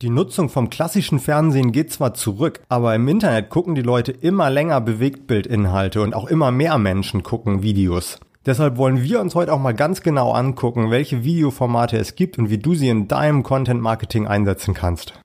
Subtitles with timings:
[0.00, 4.48] Die Nutzung vom klassischen Fernsehen geht zwar zurück, aber im Internet gucken die Leute immer
[4.48, 8.20] länger Bewegtbildinhalte und auch immer mehr Menschen gucken Videos.
[8.46, 12.48] Deshalb wollen wir uns heute auch mal ganz genau angucken, welche Videoformate es gibt und
[12.48, 15.20] wie du sie in deinem Content Marketing einsetzen kannst.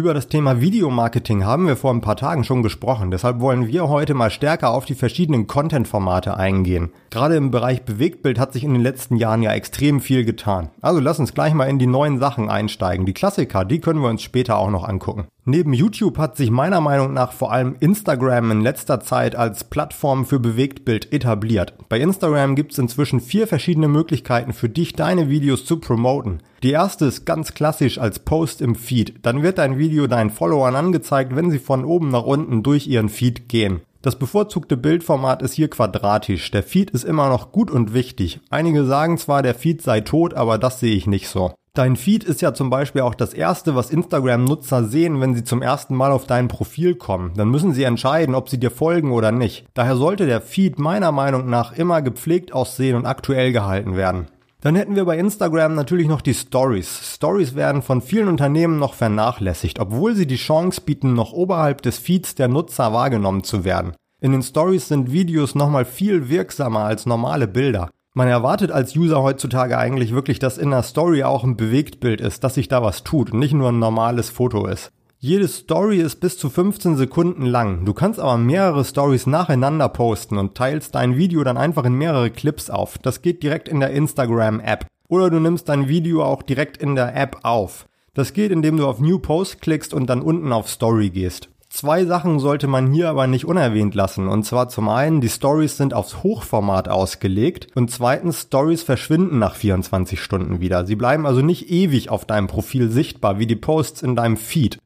[0.00, 3.90] Über das Thema Videomarketing haben wir vor ein paar Tagen schon gesprochen, deshalb wollen wir
[3.90, 6.88] heute mal stärker auf die verschiedenen Content-Formate eingehen.
[7.10, 10.70] Gerade im Bereich Bewegtbild hat sich in den letzten Jahren ja extrem viel getan.
[10.80, 13.04] Also lass uns gleich mal in die neuen Sachen einsteigen.
[13.04, 15.26] Die Klassiker, die können wir uns später auch noch angucken.
[15.44, 20.24] Neben YouTube hat sich meiner Meinung nach vor allem Instagram in letzter Zeit als Plattform
[20.24, 21.74] für Bewegtbild etabliert.
[21.90, 26.40] Bei Instagram gibt es inzwischen vier verschiedene Möglichkeiten für dich, deine Videos zu promoten.
[26.62, 29.14] Die erste ist ganz klassisch als Post im Feed.
[29.22, 33.08] Dann wird dein Video deinen Followern angezeigt, wenn sie von oben nach unten durch ihren
[33.08, 33.80] Feed gehen.
[34.02, 36.50] Das bevorzugte Bildformat ist hier quadratisch.
[36.50, 38.40] Der Feed ist immer noch gut und wichtig.
[38.50, 41.52] Einige sagen zwar, der Feed sei tot, aber das sehe ich nicht so.
[41.72, 45.62] Dein Feed ist ja zum Beispiel auch das erste, was Instagram-Nutzer sehen, wenn sie zum
[45.62, 47.32] ersten Mal auf dein Profil kommen.
[47.36, 49.64] Dann müssen sie entscheiden, ob sie dir folgen oder nicht.
[49.72, 54.26] Daher sollte der Feed meiner Meinung nach immer gepflegt aussehen und aktuell gehalten werden.
[54.60, 57.14] Dann hätten wir bei Instagram natürlich noch die Stories.
[57.14, 61.98] Stories werden von vielen Unternehmen noch vernachlässigt, obwohl sie die Chance bieten, noch oberhalb des
[61.98, 63.94] Feeds der Nutzer wahrgenommen zu werden.
[64.20, 67.88] In den Stories sind Videos nochmal viel wirksamer als normale Bilder.
[68.12, 72.44] Man erwartet als User heutzutage eigentlich wirklich, dass in der Story auch ein Bewegtbild ist,
[72.44, 74.92] dass sich da was tut und nicht nur ein normales Foto ist.
[75.22, 77.84] Jede Story ist bis zu 15 Sekunden lang.
[77.84, 82.30] Du kannst aber mehrere Stories nacheinander posten und teilst dein Video dann einfach in mehrere
[82.30, 82.96] Clips auf.
[82.96, 84.86] Das geht direkt in der Instagram App.
[85.08, 87.84] Oder du nimmst dein Video auch direkt in der App auf.
[88.14, 91.50] Das geht, indem du auf New Post klickst und dann unten auf Story gehst.
[91.68, 94.26] Zwei Sachen sollte man hier aber nicht unerwähnt lassen.
[94.26, 99.54] Und zwar zum einen, die Stories sind aufs Hochformat ausgelegt und zweitens, Stories verschwinden nach
[99.54, 100.86] 24 Stunden wieder.
[100.86, 104.78] Sie bleiben also nicht ewig auf deinem Profil sichtbar, wie die Posts in deinem Feed.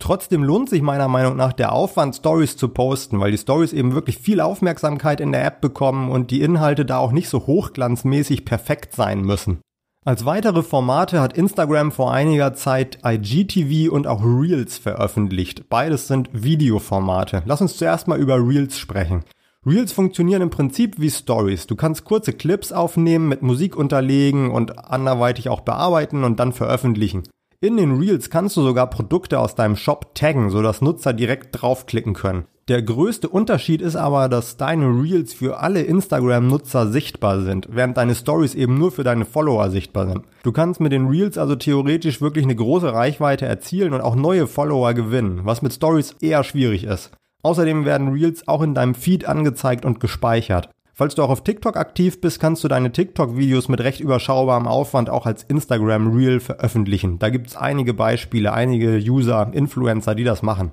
[0.00, 3.94] Trotzdem lohnt sich meiner Meinung nach der Aufwand, Stories zu posten, weil die Stories eben
[3.94, 8.44] wirklich viel Aufmerksamkeit in der App bekommen und die Inhalte da auch nicht so hochglanzmäßig
[8.44, 9.60] perfekt sein müssen.
[10.02, 15.68] Als weitere Formate hat Instagram vor einiger Zeit IGTV und auch Reels veröffentlicht.
[15.68, 17.42] Beides sind Videoformate.
[17.44, 19.24] Lass uns zuerst mal über Reels sprechen.
[19.66, 21.66] Reels funktionieren im Prinzip wie Stories.
[21.66, 27.24] Du kannst kurze Clips aufnehmen, mit Musik unterlegen und anderweitig auch bearbeiten und dann veröffentlichen.
[27.62, 32.14] In den Reels kannst du sogar Produkte aus deinem Shop taggen, sodass Nutzer direkt draufklicken
[32.14, 32.46] können.
[32.68, 38.14] Der größte Unterschied ist aber, dass deine Reels für alle Instagram-Nutzer sichtbar sind, während deine
[38.14, 40.22] Stories eben nur für deine Follower sichtbar sind.
[40.42, 44.46] Du kannst mit den Reels also theoretisch wirklich eine große Reichweite erzielen und auch neue
[44.46, 47.10] Follower gewinnen, was mit Stories eher schwierig ist.
[47.42, 50.70] Außerdem werden Reels auch in deinem Feed angezeigt und gespeichert.
[51.00, 55.08] Falls du auch auf TikTok aktiv bist, kannst du deine TikTok-Videos mit recht überschaubarem Aufwand
[55.08, 57.18] auch als Instagram Reel veröffentlichen.
[57.18, 60.72] Da gibt's einige Beispiele, einige User, Influencer, die das machen.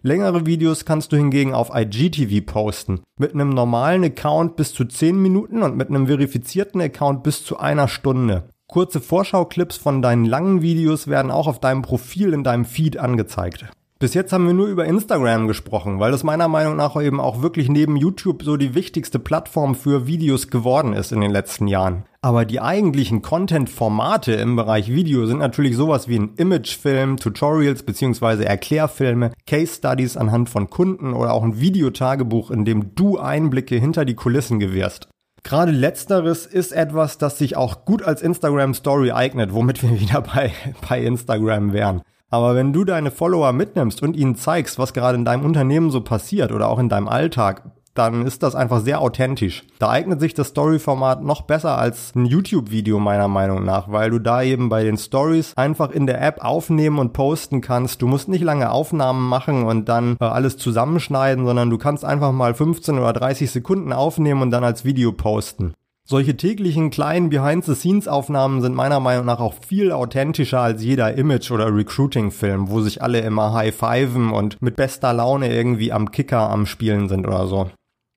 [0.00, 3.00] Längere Videos kannst du hingegen auf IGTV posten.
[3.18, 7.58] Mit einem normalen Account bis zu 10 Minuten und mit einem verifizierten Account bis zu
[7.58, 8.48] einer Stunde.
[8.66, 13.66] Kurze Vorschau-Clips von deinen langen Videos werden auch auf deinem Profil in deinem Feed angezeigt.
[14.00, 17.42] Bis jetzt haben wir nur über Instagram gesprochen, weil das meiner Meinung nach eben auch
[17.42, 22.04] wirklich neben YouTube so die wichtigste Plattform für Videos geworden ist in den letzten Jahren.
[22.22, 28.42] Aber die eigentlichen Content-Formate im Bereich Video sind natürlich sowas wie ein Imagefilm, Tutorials bzw.
[28.42, 34.06] Erklärfilme, Case Studies anhand von Kunden oder auch ein Videotagebuch, in dem du Einblicke hinter
[34.06, 35.08] die Kulissen gewährst.
[35.42, 40.22] Gerade letzteres ist etwas, das sich auch gut als Instagram Story eignet, womit wir wieder
[40.22, 40.52] bei,
[40.88, 42.00] bei Instagram wären.
[42.30, 46.00] Aber wenn du deine Follower mitnimmst und ihnen zeigst, was gerade in deinem Unternehmen so
[46.00, 47.62] passiert oder auch in deinem Alltag,
[47.94, 49.64] dann ist das einfach sehr authentisch.
[49.78, 54.20] Da eignet sich das Story-Format noch besser als ein YouTube-Video meiner Meinung nach, weil du
[54.20, 58.00] da eben bei den Stories einfach in der App aufnehmen und posten kannst.
[58.00, 62.32] Du musst nicht lange Aufnahmen machen und dann äh, alles zusammenschneiden, sondern du kannst einfach
[62.32, 65.74] mal 15 oder 30 Sekunden aufnehmen und dann als Video posten.
[66.10, 71.72] Solche täglichen kleinen Behind-the-Scenes-Aufnahmen sind meiner Meinung nach auch viel authentischer als jeder Image- oder
[71.72, 77.08] Recruiting-Film, wo sich alle immer high-fiven und mit bester Laune irgendwie am Kicker am Spielen
[77.08, 77.70] sind oder so.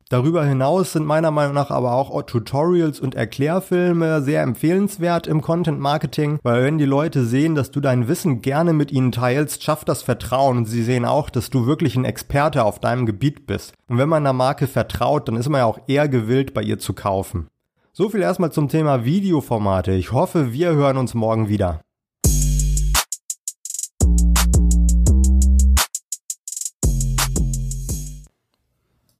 [0.10, 5.80] Darüber hinaus sind meiner Meinung nach aber auch Tutorials und Erklärfilme sehr empfehlenswert im Content
[5.80, 9.88] Marketing, weil wenn die Leute sehen, dass du dein Wissen gerne mit ihnen teilst, schafft
[9.88, 13.74] das Vertrauen und sie sehen auch, dass du wirklich ein Experte auf deinem Gebiet bist.
[13.88, 16.80] Und wenn man einer Marke vertraut, dann ist man ja auch eher gewillt, bei ihr
[16.80, 17.50] zu kaufen.
[17.96, 19.92] So viel erstmal zum Thema Videoformate.
[19.92, 21.82] Ich hoffe, wir hören uns morgen wieder.